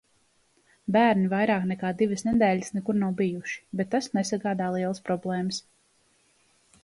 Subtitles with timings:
[0.93, 5.61] Bērni vairāk nekā divas nedēļas nekur nav bijuši, bet tas nesagādā lielas problēmas.